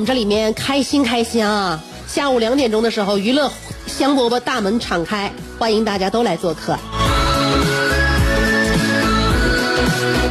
[0.00, 1.78] 我们这里面开心开心啊！
[2.06, 3.52] 下午两点钟的时候，娱乐
[3.86, 6.74] 香饽饽大门敞开，欢迎大家都来做客。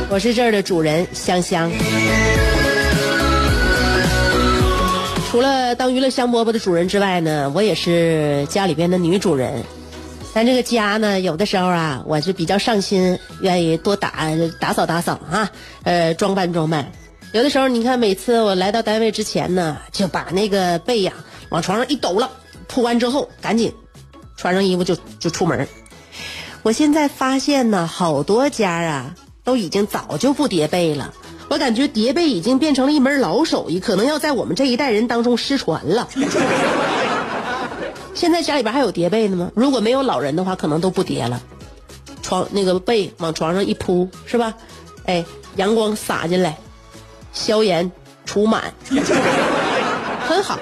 [0.09, 1.71] 我是这儿的主人香香。
[5.29, 9.63] 除了当娱乐香饽饽的主人之外呢，我也是家里边的女主人。
[10.33, 15.47] 但这个家呢，有的时候啊，我是比较上心，愿意多打打扫打扫啊，
[15.83, 16.91] 呃，装扮装扮。
[17.31, 21.13] 有的时候，你看每次我来到单位之前呢，就把那个被呀
[21.49, 22.31] 往床上一抖了，
[22.67, 23.73] 铺完之后赶紧
[24.35, 25.67] 穿上衣服就就出门。
[26.63, 31.13] 我现在发现呢，好多家啊都已经早就不叠被了。
[31.49, 36.07] 我感觉叠被已经变成了一门老手艺，可能要在我们这一代人当中失传了。
[38.15, 39.51] 现在家里边还有叠被的吗？
[39.55, 41.41] 如果没有老人的话，可能都不叠了。
[42.23, 44.55] 床那个被往床上一铺，是吧？
[45.05, 46.57] 哎，阳光洒进来。
[47.33, 47.91] 消炎
[48.25, 48.61] 除螨，
[50.27, 50.59] 很好。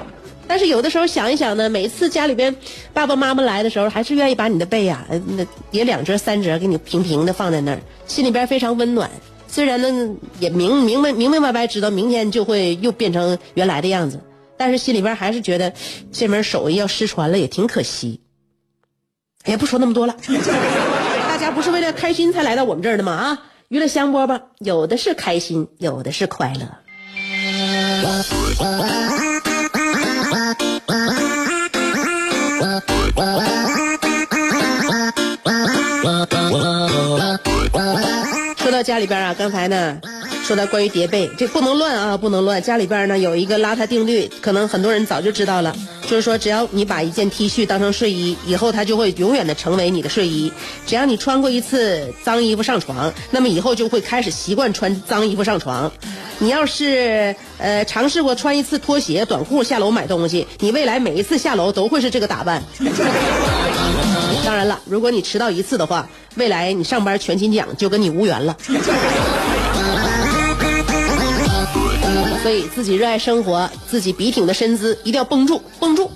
[0.49, 2.55] 但是有的时候想一想呢，每次家里边
[2.93, 9.09] 爸爸妈妈来的时候，还是愿意把你的被呀，那叠两折三折，给你平平的放在那儿，心里边非常温暖。
[9.49, 14.21] 虽然呢，也明明白明明白白知道明天就会又变成原来的样子，
[14.55, 15.73] 但是心里边还是觉得
[16.13, 18.21] 这门手艺要失传了，也挺可惜。
[19.45, 20.15] 也不说那么多了，
[21.27, 23.11] 大家不是为了开心才来到我们这儿的吗？
[23.13, 23.39] 啊！
[23.69, 26.65] 娱乐香饽饽，有的是开心，有的是快乐。
[38.55, 39.99] 说到家里边啊，刚才呢。
[40.45, 42.61] 说到关于叠被，这不能乱啊，不能乱。
[42.61, 45.75] 家里边呢有一个邋遢定律，可能很多人早就知道了，
[46.07, 50.51] 就是说只要你把一件 T 恤当成睡衣，以后它就会永远的成为你的睡衣。
[50.85, 55.91] 只要你穿过一次脏衣服上床，那么以后就会开始习惯穿脏衣服上床。
[56.39, 62.63] 你要是呃尝试过穿一次拖鞋、短裤下楼买东西，你未来每一次下楼都会是这个打扮。
[64.45, 68.55] 当然了，如果你迟到一次的话，未来你上班全勤奖就跟你无缘了。
[72.47, 76.09] 所以自己热爱生活，自己笔挺的身姿一定要绷住，绷住。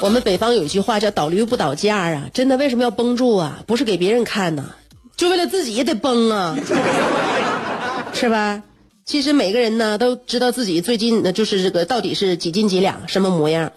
[0.00, 3.62] 我们北方有一句话叫“倒驴不倒架”啊，真的为什么要绷住啊？
[3.68, 4.64] 不是给别人看呐，
[5.16, 6.56] 就为了自己也得绷啊，
[8.12, 8.60] 是吧？
[9.06, 13.70] 其实每个人呢都知道自己最近的就是这个到底是几斤几两，什么模样。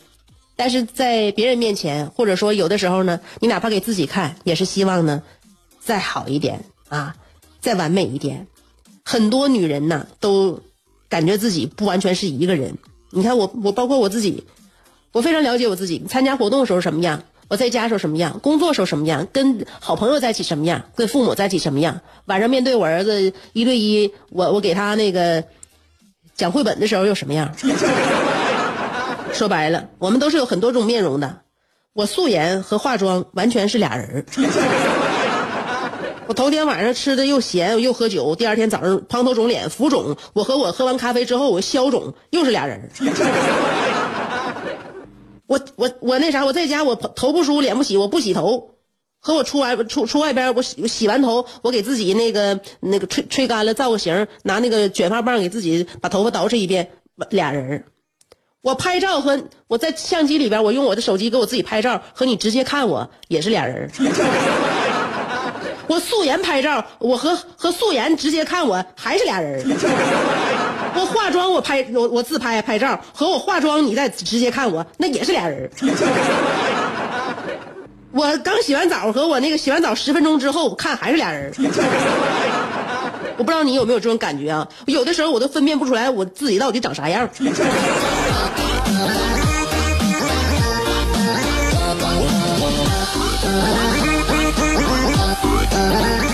[0.55, 5.23] 但是在别人面前，或者说有的时候呢，你哪怕给自己看，也是希望呢，
[5.79, 7.15] 再好一点啊，
[7.59, 8.47] 再完美一点。
[9.03, 10.61] 很多女人呢，都
[11.09, 12.77] 感觉自己不完全是一个人。
[13.11, 14.45] 你看我，我包括我自己，
[15.11, 16.03] 我非常了解我自己。
[16.07, 22.01] 参加活动的时候什么样，我在家时候什么样，工作时候什么样，跟好朋友在一起什么样，跟父母在一起什么样。
[22.25, 25.43] 晚上面对我儿子一对一，我我给他那个
[26.35, 27.53] 讲绘本的时候又什么样。
[29.33, 31.41] 说白了，我们都是有很多种面容的。
[31.93, 34.25] 我素颜和化妆完全是俩人儿
[36.27, 40.15] 我头天晚上吃的又咸又喝酒，第二天早上胖头肿脸浮肿。
[40.33, 42.89] 我和我喝完咖啡之后我消肿，又是俩人儿
[45.47, 48.69] 我我我那啥，我在家我头不梳脸不洗，我不洗头。
[49.19, 56.89] 和我出外出出外边，我洗洗完头，我给自己那个那个吹吹干了，造个型，拿那个卷发棒给自己把头发捯饬一遍，
[57.29, 57.85] 俩人儿
[58.63, 63.91] 我拍照和我在相机里边，我用我的手机给我自己拍照，和你直接看我也是俩人。
[65.85, 69.61] 我素颜拍照，我和和素颜直接看我还是俩人。
[70.95, 75.69] 我化妆，我拍我我自拍拍照，和我化妆你再直接看我那也是俩人。
[78.13, 81.51] 我刚洗完澡和我那个洗完澡十分钟之后看还是俩人。
[83.35, 84.65] 我不知道你有没有这种感觉啊？
[84.85, 87.27] 有的时候我都分辨不出来我自己到底长啥样。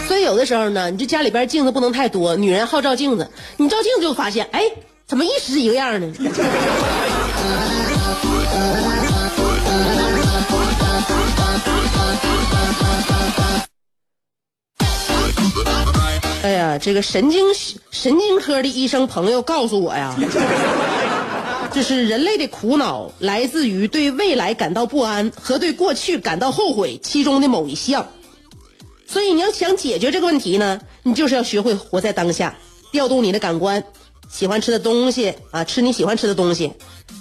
[0.08, 4.64] 所以有的时候呢，你这家里边镜子不能太多，女人好照镜子，你照镜子就发现，哎，
[5.08, 6.14] 怎么一时一个样呢？
[16.42, 17.54] 哎呀，这个神经
[17.92, 20.16] 神经科的医生朋友告诉我呀，
[21.70, 28.08] 就是人类的苦恼来自于对未来感到不安和对过去感到后悔其中的某一项。
[29.08, 32.56] 所以你要想解决这个问题呢，你就是要学会活在当下，
[32.92, 33.84] 调动你的感官，
[34.30, 36.72] 喜欢吃的东西啊，吃你喜欢吃的东西，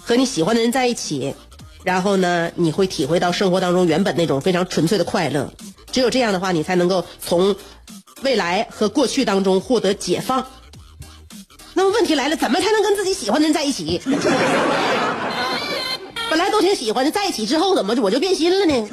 [0.03, 1.35] 和你喜欢的人在一起，
[1.85, 5.53] 然后呢，你会体会到生活当中原本那种非常纯粹的快乐。
[5.93, 7.55] 只有这样的话，你才能够从。
[8.23, 10.45] 未来和过去当中获得解放。
[11.79, 14.01] 那么问题来了，怎么才能跟自己喜欢的人在一起？
[16.29, 18.89] 本来都挺喜欢的，在一起之后怎么我就变心了呢？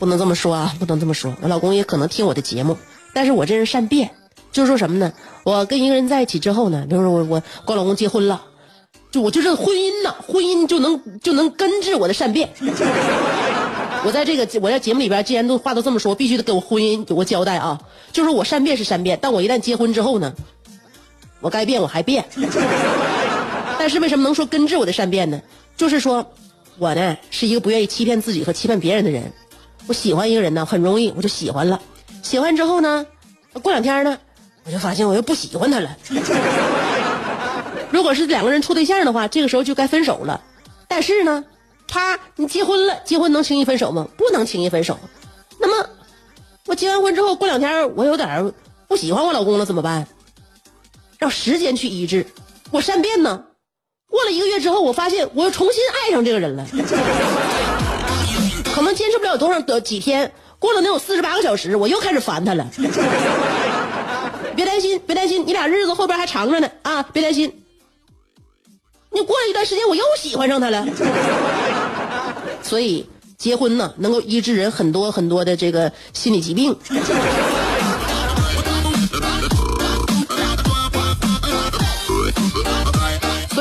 [0.00, 1.32] 不能这么说啊，不能这么说。
[1.42, 2.76] 我老公也可能听我的节目，
[3.12, 4.10] 但是我这人善变，
[4.50, 5.12] 就是说什么呢？
[5.44, 8.42] 我跟一个人在一起之后呢，比如说我我跟我老公结婚了，
[9.12, 12.48] 就我就是婚姻呐，婚姻就能就能根治我的善变。
[14.06, 17.80] 我在这个我在节目里边，既然都话都这么说，必须得给我婚姻有个交代啊！
[18.12, 20.34] 就是我善变是善变，但我一旦结婚之后呢，
[21.44, 22.24] 我该变我还变。
[23.78, 25.40] 但是为什么能说根治我的善变呢？
[25.76, 26.32] 就是说，
[26.78, 29.30] 我呢是一个不愿意欺骗自己和欺骗别人的人。
[29.86, 31.78] 我喜欢一个人呢，很容易我就喜欢了。
[32.22, 33.06] 喜欢之后呢，
[33.62, 34.18] 过两天呢，
[34.64, 35.96] 我就发现我又不喜欢他了。
[37.90, 40.40] 如果是两个人处对象的话，这个时候就该分手了。
[40.88, 41.44] 但是呢。
[41.86, 44.08] 他，你结婚了，结婚能轻易分手吗？
[44.16, 44.98] 不能轻易分手。
[45.60, 45.90] 那么，
[46.66, 48.52] 我结完婚之后，过两天我有点
[48.88, 50.08] 不喜欢我老公了，怎么办？
[51.24, 52.26] 让时间去医治。
[52.70, 53.44] 我善变呢。
[54.10, 56.66] 过了一个月之后，我发现我又重新爱上这个人了。
[58.74, 62.68] 可能坚持不了多少的几天，过了能有四十八个小时，我又开始烦他了。
[64.54, 67.02] 别担心，别担心，你俩日子后边还长着呢啊！
[67.04, 67.64] 别担心。
[69.10, 70.86] 你过了一段时间，我又喜欢上他了。
[72.62, 76.76] 所以结婚呢，能够医治人很多很多的这个心理疾病。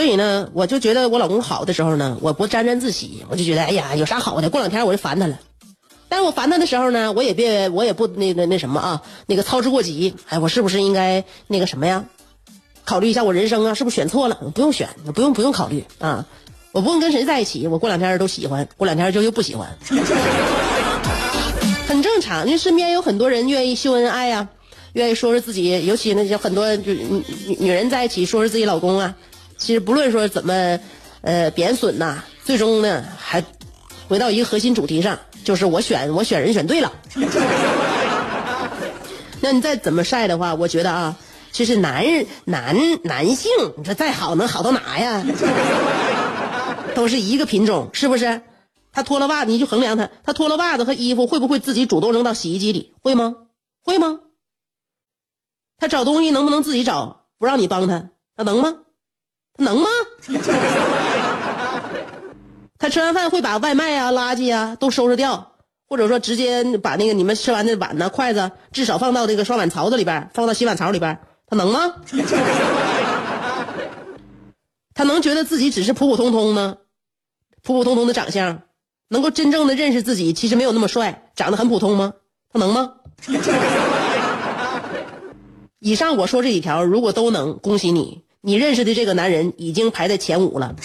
[0.04, 4.50] 所以呢，我就觉得我老公好的时候呢，我不沾沾自喜，我就觉得哎呀，有啥好的？
[4.50, 5.40] 过两天我就烦他了。
[6.10, 10.14] 但是我烦他的时候呢，我也别，我也不那那那什么啊，那个操之过急。
[10.28, 12.04] 哎，我是不是应该那个什么呀？
[12.84, 14.36] 考虑一下我人生啊，是不是选错了？
[14.54, 16.26] 不用选，不用不用考虑啊！
[16.74, 19.70] 我不用跟谁在一起，我过两天都喜欢，过两天就又不喜欢，
[21.88, 22.46] 很正常。
[22.46, 24.50] 因为身边有很多人愿意秀恩爱呀，
[24.92, 27.24] 愿意说说自己，尤其那些很多就女
[27.58, 29.16] 女人在一起说说自己老公啊。
[29.64, 30.78] 其实不论说怎么
[31.22, 33.42] 呃贬损呐，最终呢还
[34.10, 36.92] 回到一个核心主题上，就是我选我选人选对了。
[39.40, 41.16] 那你再怎么晒的话，我觉得啊。
[41.54, 45.24] 其实男人男男性，你说再好能好到哪呀？
[46.94, 48.42] 都是一个品种，是不是？
[48.92, 52.94] 他脱了袜子，你就衡量他，他脱了袜子和衣服会不会自己主动扔到洗衣机里？
[53.02, 53.36] 会吗？
[53.82, 54.20] 会吗？
[55.78, 57.28] 他找东西能不能自己找？
[57.38, 58.80] 不让你帮他，他能吗？
[59.58, 59.88] 能吗？
[62.80, 65.54] 他吃完饭会把外卖啊、垃圾啊都收拾掉，
[65.88, 71.20] 或者说直接把那个你们吃完的碗呢、筷子至少放到这个刷碗槽子里边，放到洗碗槽里边。
[71.48, 71.96] 他能吗？
[74.96, 76.78] 他能觉得自己只是普普通通吗？
[77.62, 78.62] 普普通通的长相，
[79.10, 82.14] 能够真正的认识自己，其实没有那么帅，长得很普通吗？
[82.52, 82.94] 他能吗？
[85.80, 90.76] 以上我说这几条，如果都能，恭喜你，你认识的这个男人已经排在前五了。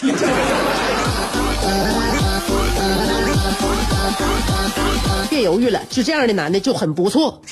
[5.29, 7.43] 别犹豫了，就这样的男的就很不错。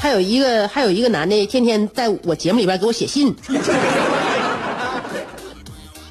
[0.00, 3.36] 还有一个，还有一个男的，天天在我节目里边给我写信。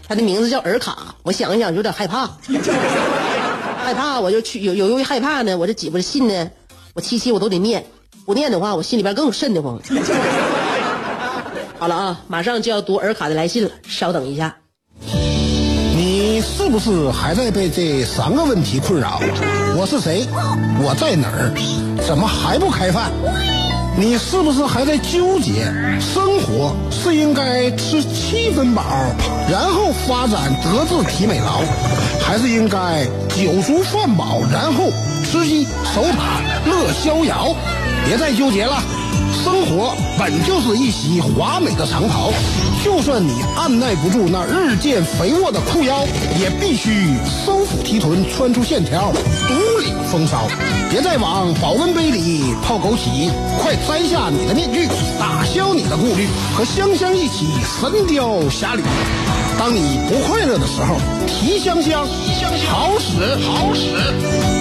[0.08, 2.29] 他的名字叫尔卡，我想一想有点害怕，
[3.88, 6.51] 害怕我就去有有由于害怕呢，我这几封信呢，
[6.94, 7.86] 我七七我都得念，
[8.25, 9.79] 不念的话我心里边更瘆得慌。
[11.79, 14.53] 好了啊，马上就要读尔卡的来信了，稍等一下。
[15.00, 19.22] 你是不是还在被这三个问题困扰？
[19.77, 20.27] 我是谁？
[20.84, 21.53] 我在哪儿？
[22.06, 23.10] 怎么还不开饭？
[24.00, 25.66] 你是不是还在纠结？
[26.00, 28.84] 生活是应该吃七分饱，
[29.50, 31.63] 然后发展德智体美劳，
[32.22, 34.92] 还是应该酒足饭饱，然后
[35.24, 35.63] 吃鸡
[35.96, 37.56] 守塔乐逍遥？
[38.06, 38.80] 别再纠结了。
[39.44, 42.32] 生活本就是一袭华美的长袍，
[42.88, 46.08] 就算你按耐不住那日渐肥沃的裤腰，
[46.39, 49.12] 也必须收腹提臀，穿出线条，
[49.46, 50.48] 独领风骚。
[50.89, 53.29] 别再往保温杯里泡枸杞，
[53.62, 54.88] 快摘下你的面具，
[55.20, 58.82] 打消你的顾虑，和香香一起神雕侠侣。
[59.60, 60.96] 当你不快乐的时候，
[61.27, 62.08] 提香香，
[62.70, 64.57] 好使好使。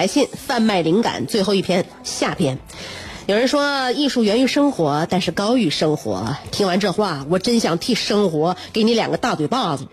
[0.00, 2.58] 来信，贩卖灵感最后一篇下篇。
[3.26, 6.38] 有人说艺术源于生活，但是高于生活。
[6.50, 9.86] 听完这话，我真想替生活给你两个大嘴巴子。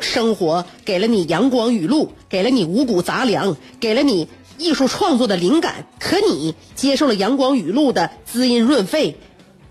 [0.00, 9.16] 生活给了你阳光雨露，给了你五谷杂粮，给了你艺术创作的灵感，可你接受了阳光雨露的滋阴润肺，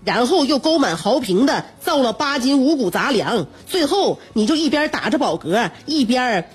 [0.04, 6.50] 然后又勾满豪瓶的造了八斤五谷杂粮，最后你就一边打着饱嗝，一边。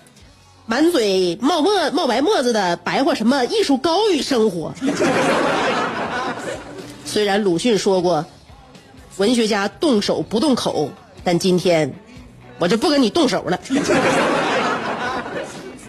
[0.69, 4.71] 满嘴冒沫冒白沫子的白话什么艺术高于生活？
[7.03, 8.23] 虽然鲁迅说过，
[9.17, 10.91] 文学家动手不动口，
[11.23, 11.91] 但今天
[12.59, 13.59] 我就不跟你动手了。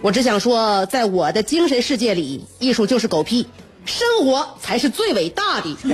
[0.01, 3.47] 我只想说，在我的精神世界里，艺术就是狗屁，
[3.85, 5.77] 生活才是最伟大的。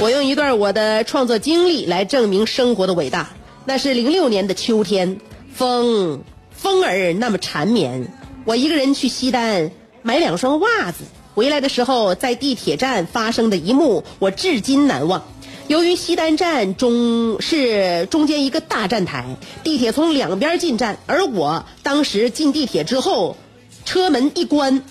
[0.00, 3.28] 我用一段我的创作经历来证明生活的伟大。
[3.64, 5.20] 那是零六年的秋天，
[5.54, 8.12] 风风儿那么缠绵。
[8.44, 9.70] 我一个人去西单
[10.02, 11.04] 买两双袜子，
[11.34, 15.22] 回来的时候在地铁站发生的一幕，我至今难忘。
[15.68, 23.36] 由于西单站中是中间一个大站台，地铁从两边进站，而我当时进地铁之后，
[23.84, 24.82] 车门一关，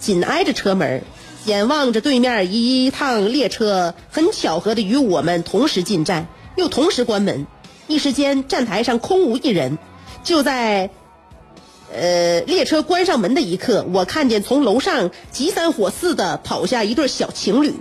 [0.00, 1.04] 紧挨着车门，
[1.44, 7.46] 眼望着对面一趟列车，很巧合的与我们同时进站，又同时关门。
[7.88, 9.78] 一时间，站台上空无一人。
[10.22, 10.90] 就在，
[11.92, 17.74] 呃，列车关上门的一刻，我看见从楼上急三火四的跑下一对小情侣。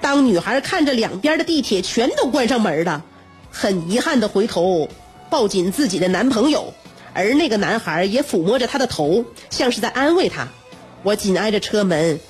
[0.00, 3.04] 当女孩看着两边的地铁全都关上门了，
[3.50, 4.88] 很遗憾的回头
[5.28, 6.72] 抱紧自己的男朋友，
[7.12, 10.46] 而那个男孩也抚摸着她的头，像是在安慰她。
[11.02, 12.20] 我紧挨着车门，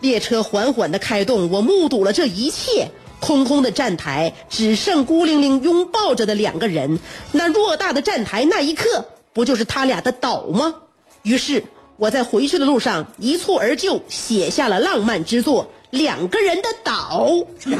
[0.00, 2.90] 列车缓缓的开动，我目睹了这一切。
[3.20, 6.98] 空空的站台，只剩孤零零拥抱着的两个人。
[7.32, 10.74] 那偌大的站台，那一刻不就是他俩的岛吗？
[11.22, 11.62] 于是
[11.96, 17.28] 我在回去的路上一蹴而就，写下了浪漫之作《两个人的岛》。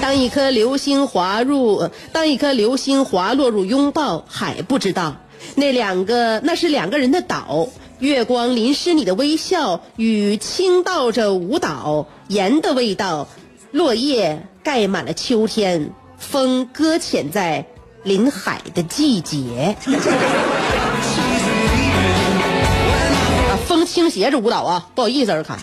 [0.00, 5.16] 当一颗流星滑入，当一颗流星滑落入拥抱，还不知道
[5.56, 7.68] 那两个那是两个人的岛。
[7.98, 13.26] 月光淋湿你的微笑，雨倾倒着舞蹈，盐的味道，
[13.70, 17.64] 落叶盖满了秋天，风搁浅在
[18.02, 19.76] 临海的季节。
[23.48, 25.58] 啊，风倾斜着舞蹈啊，不好意思，尔卡。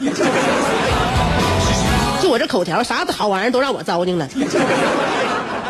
[2.19, 4.27] 就我这口条，啥子好玩意儿都让我糟践了。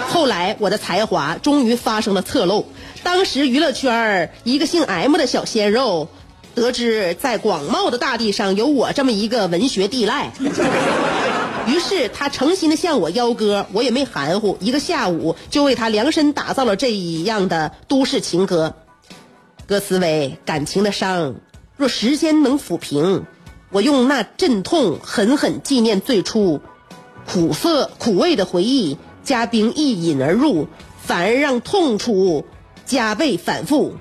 [0.08, 2.68] 后来我的才华终于发生了侧漏，
[3.04, 6.08] 当时娱乐圈一个姓 M 的小鲜肉。
[6.56, 10.32] 得知在广袤的大地上有我这么一个文学地赖，
[11.66, 18.76] 于是他诚心的向我邀歌，我也没含糊，一个下午就为他量身打造了这一样的都市情歌。
[19.66, 21.36] 歌词为：感情的伤，
[21.76, 23.26] 若时间能抚平，
[23.72, 26.62] 我用那阵痛狠狠纪念最初
[27.26, 30.68] 苦涩苦味的回忆，加冰一饮而入，
[31.02, 32.46] 反而让痛楚
[32.86, 33.96] 加倍反复。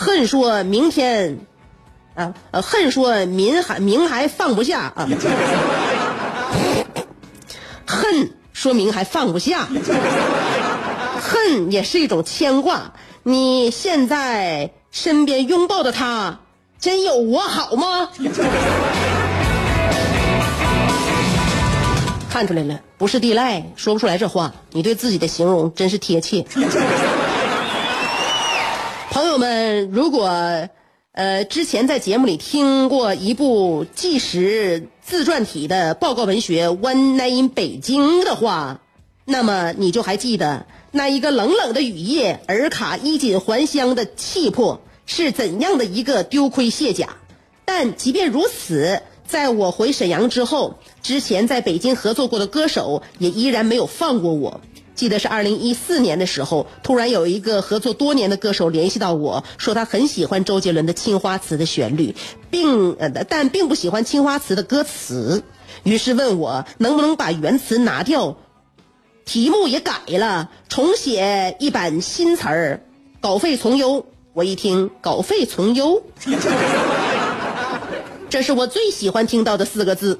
[0.00, 1.40] 恨说明天，
[2.14, 5.08] 啊，恨说民还明还放不下啊，
[7.84, 9.68] 恨说明还放不下，
[11.20, 12.92] 恨也是一种牵挂。
[13.24, 16.38] 你现在身边拥抱的他，
[16.78, 18.10] 真有我好吗？
[22.30, 24.54] 看出来了，不是地赖，说不出来这话。
[24.70, 26.46] 你对自己的形容真是贴切。
[29.38, 30.68] 们，如果
[31.12, 38.80] 呃之前在节目里听过一部纪实自传体的报告文学《One Night in 北京》的话，
[39.24, 47.16] 那么你就还记得那一个冷冷的雨夜，尔卡衣锦还乡的气魄是怎样的一个丢盔卸甲。
[47.64, 54.60] 但即便如此，在我回沈阳之后，之前在北京合作过的歌手也依然没有放过我。
[54.98, 62.16] 记得是二零一四年的时候，突然有一个合作多年的歌手联系到我说，他很喜欢周杰伦的《青花瓷》的旋律，
[62.50, 65.44] 并呃但并不喜欢《青花瓷》的歌词，
[65.84, 68.38] 于是问我能不能把原词拿掉，
[69.24, 72.82] 题目也改了，重写一版新词儿，
[73.20, 74.04] 稿费从优。
[74.34, 76.02] 我一听稿费从优，
[78.28, 80.18] 这是我最喜欢听到的四个字。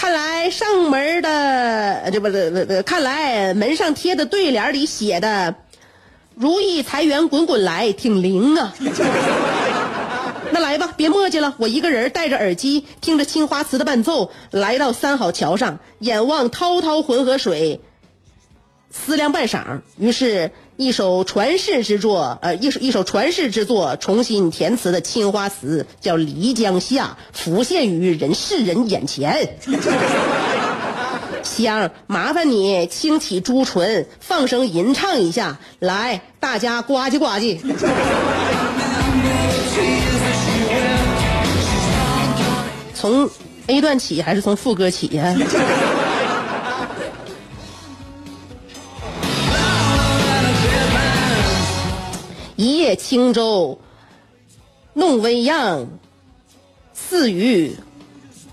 [0.00, 5.54] 看来上门的这不这这看来门上贴的对联里写的
[6.34, 8.74] “如意财源滚滚来”挺灵啊。
[10.52, 17.82] 那来吧，别磨叽了，我一个人戴着耳机，听着青花瓷的伴奏，来到三好桥上，眼望滔滔浑河水，
[18.90, 20.50] 思量半晌，于是。
[20.80, 29.58] 一首传世之作，呃，一首一首传世之作，重新填词的《青花瓷》叫《漓江下》，浮现于人世人眼前。
[31.44, 37.58] 香，麻烦你轻启朱唇，放声吟唱一下，来，大家呱唧呱唧。
[42.94, 43.28] 从
[43.66, 45.36] A 段起还是从副歌起呀？
[52.60, 53.78] 一叶轻舟，
[54.92, 55.86] 弄微漾，
[56.92, 57.74] 似与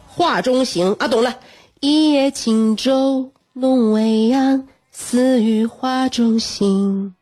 [0.08, 1.10] 画中行啊！
[1.10, 1.40] 懂了，
[1.82, 7.16] 一叶轻舟，弄微漾，似与画中行。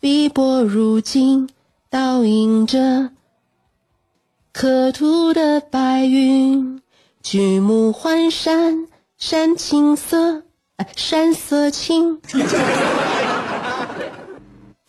[0.00, 1.48] 碧波如镜，
[1.88, 3.10] 倒映着
[4.50, 6.82] 刻图的白云。
[7.22, 8.88] 举目环山，
[9.18, 10.42] 山青色，
[10.96, 12.20] 山色青。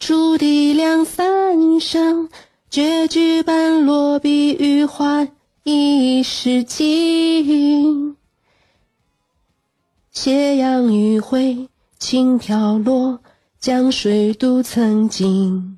[0.05, 2.27] 竹笛两三声，
[2.69, 5.25] 绝句般落笔余画
[5.63, 8.17] 一时尽。
[10.11, 13.21] 斜阳余晖，轻飘落，
[13.61, 15.77] 江水渡曾经。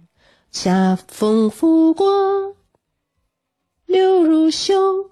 [0.52, 2.56] 夏风拂过，
[3.86, 5.12] 柳如袖，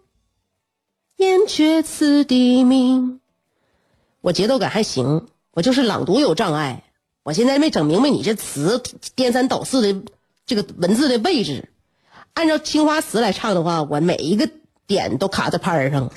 [1.18, 3.20] 燕雀此地名。
[4.22, 6.86] 我节奏感还行，我就是朗读有障碍。
[7.26, 8.84] 我现在没整明白你这词
[9.16, 10.02] 颠三倒四的
[10.46, 11.70] 这个文字的位置，
[12.34, 14.50] 按照青花瓷来唱的话，我每一个
[14.88, 16.12] 点都卡在拍儿上。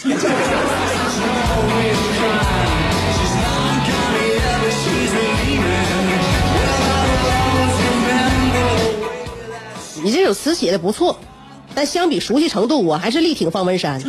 [10.02, 11.20] 你这首词写的不错，
[11.72, 14.02] 但相比熟悉程度，我还是力挺方文山。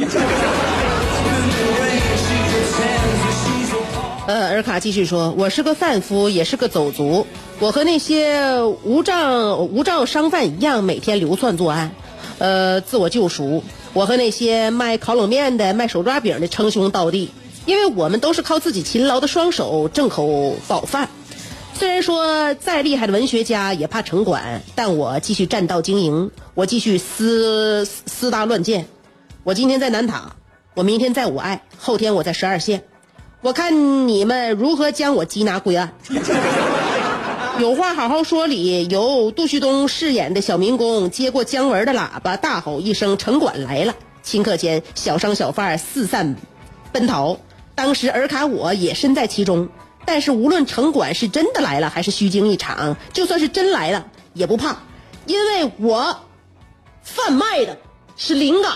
[4.27, 7.25] 呃，尔卡继续说：“我是个贩夫，也是个走卒。
[7.59, 11.91] 我和那些无账无账商贩一样，每天流窜作案，
[12.37, 13.63] 呃，自我救赎。
[13.93, 17.31] 我和那些卖烤冷面的、卖手抓饼的称兄道弟，
[17.65, 21.07] 因为我们都是靠自己勤劳的双手挣口饱饭。
[21.73, 28.87] 虽然说再厉害的文学家也怕城管，但我继续占道经营，我继续私私搭乱建。
[29.45, 30.35] 我今天在南塔，
[30.73, 32.83] 我明天在五爱，后天我在十二线。”
[33.41, 35.93] 我看你们如何将我缉拿归案。
[37.59, 38.87] 有话好好说理。
[38.87, 43.95] 由杜旭东饰演的小民工接过姜文的喇叭，大吼一声：“城管来了！”
[44.25, 46.35] 顷刻间，小商小贩四散
[46.91, 47.37] 奔逃。
[47.75, 49.69] 当时尔卡我也身在其中。
[50.05, 54.77] 但是无论城管是真的来了还是虚惊一场，就算是真来了也不怕，
[55.25, 56.17] 因为我
[57.03, 57.77] 贩卖的
[58.15, 58.71] 是灵感。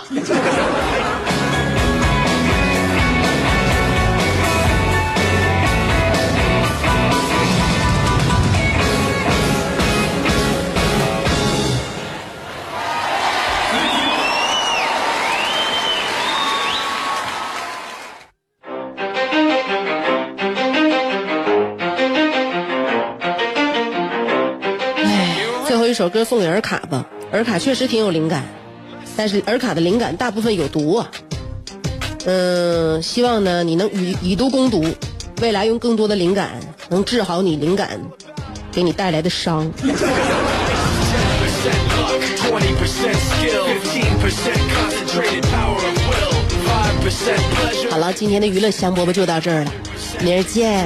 [26.01, 28.43] 首歌送给尔卡吧，尔卡确实挺有灵感，
[29.15, 31.11] 但是尔卡的灵感大部分有毒啊。
[32.25, 34.83] 嗯，希望呢你能以以毒攻毒，
[35.43, 36.59] 未来用更多的灵感
[36.89, 38.01] 能治好你灵感
[38.71, 39.71] 给你带来的伤。
[47.91, 49.71] 好了，今天的娱乐香饽饽就到这儿了，
[50.21, 50.83] 明儿见。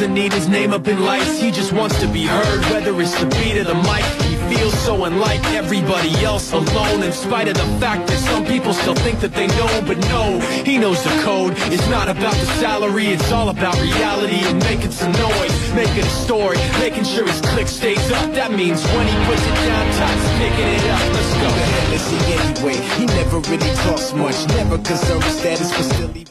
[0.00, 3.12] Doesn't need his name up in lights, he just wants to be heard, whether it's
[3.20, 4.02] the beat of the mic.
[4.24, 8.72] He feels so unlike everybody else alone, in spite of the fact that some people
[8.72, 11.52] still think that they know, but no, he knows the code.
[11.68, 16.14] It's not about the salary, it's all about reality and making some noise, making a
[16.24, 18.32] story, making sure his click stays up.
[18.32, 21.04] That means when he puts it down, Todd's picking it up.
[21.12, 21.44] Let's go.
[21.44, 22.76] Who the hell is he anyway?
[22.96, 26.30] He never really talks much, never concerned with status, but still even.